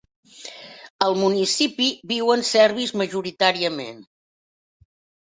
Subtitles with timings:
[1.07, 4.01] Al municipi viuen serbis majoritàriament.